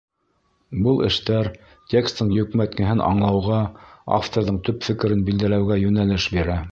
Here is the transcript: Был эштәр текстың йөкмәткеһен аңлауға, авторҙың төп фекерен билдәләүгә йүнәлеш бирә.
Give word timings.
Был 0.85 1.01
эштәр 1.07 1.49
текстың 1.93 2.31
йөкмәткеһен 2.37 3.05
аңлауға, 3.09 3.59
авторҙың 4.19 4.61
төп 4.71 4.89
фекерен 4.89 5.25
билдәләүгә 5.29 5.79
йүнәлеш 5.87 6.31
бирә. 6.39 6.61